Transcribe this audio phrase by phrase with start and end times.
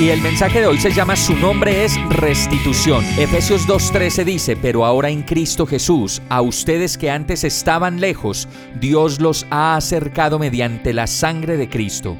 [0.00, 3.04] Y el mensaje de hoy se llama Su nombre es restitución.
[3.18, 8.48] Efesios 2.13 dice, pero ahora en Cristo Jesús, a ustedes que antes estaban lejos,
[8.80, 12.16] Dios los ha acercado mediante la sangre de Cristo.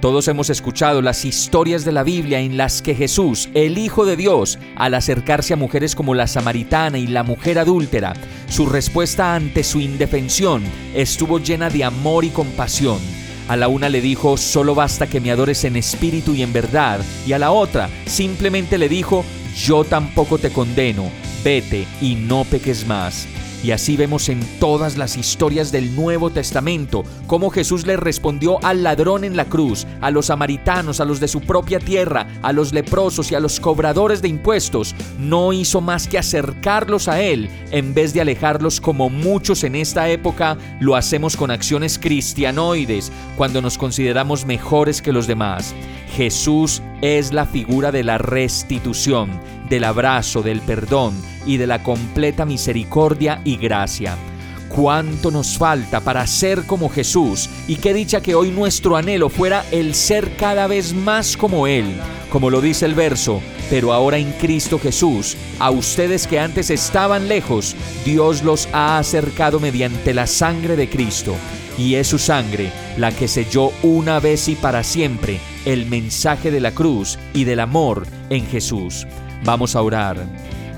[0.00, 4.16] Todos hemos escuchado las historias de la Biblia en las que Jesús, el Hijo de
[4.16, 8.14] Dios, al acercarse a mujeres como la samaritana y la mujer adúltera,
[8.48, 10.62] su respuesta ante su indefensión
[10.94, 13.17] estuvo llena de amor y compasión.
[13.48, 17.00] A la una le dijo, solo basta que me adores en espíritu y en verdad.
[17.26, 19.24] Y a la otra simplemente le dijo,
[19.56, 21.10] yo tampoco te condeno,
[21.42, 23.26] vete y no peques más.
[23.62, 28.82] Y así vemos en todas las historias del Nuevo Testamento cómo Jesús le respondió al
[28.82, 32.72] ladrón en la cruz, a los samaritanos, a los de su propia tierra, a los
[32.72, 34.94] leprosos y a los cobradores de impuestos.
[35.18, 40.08] No hizo más que acercarlos a Él en vez de alejarlos como muchos en esta
[40.08, 45.74] época lo hacemos con acciones cristianoides cuando nos consideramos mejores que los demás.
[46.08, 51.14] Jesús es la figura de la restitución, del abrazo, del perdón
[51.46, 54.16] y de la completa misericordia y gracia.
[54.68, 57.48] ¿Cuánto nos falta para ser como Jesús?
[57.66, 61.96] Y qué dicha que hoy nuestro anhelo fuera el ser cada vez más como Él.
[62.30, 67.28] Como lo dice el verso, pero ahora en Cristo Jesús, a ustedes que antes estaban
[67.28, 71.34] lejos, Dios los ha acercado mediante la sangre de Cristo.
[71.78, 76.60] Y es su sangre la que selló una vez y para siempre el mensaje de
[76.60, 79.06] la cruz y del amor en Jesús.
[79.44, 80.26] Vamos a orar.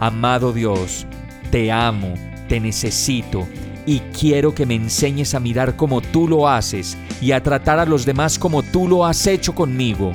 [0.00, 1.06] Amado Dios,
[1.50, 2.14] te amo,
[2.48, 3.46] te necesito
[3.86, 7.86] y quiero que me enseñes a mirar como tú lo haces y a tratar a
[7.86, 10.12] los demás como tú lo has hecho conmigo.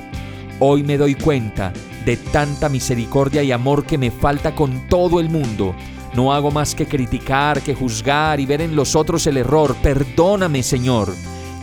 [0.60, 1.72] Hoy me doy cuenta
[2.06, 5.74] de tanta misericordia y amor que me falta con todo el mundo.
[6.14, 9.76] No hago más que criticar, que juzgar y ver en los otros el error.
[9.82, 11.14] Perdóname, Señor.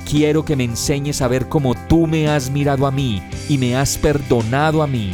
[0.08, 3.76] Quiero que me enseñes a ver cómo tú me has mirado a mí y me
[3.76, 5.12] has perdonado a mí.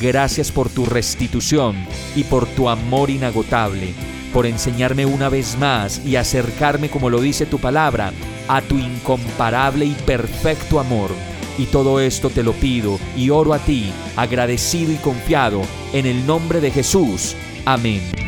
[0.00, 1.74] Gracias por tu restitución
[2.14, 3.94] y por tu amor inagotable,
[4.32, 8.12] por enseñarme una vez más y acercarme, como lo dice tu palabra,
[8.46, 11.10] a tu incomparable y perfecto amor.
[11.58, 15.62] Y todo esto te lo pido y oro a ti, agradecido y confiado,
[15.92, 17.34] en el nombre de Jesús.
[17.64, 18.27] Amén.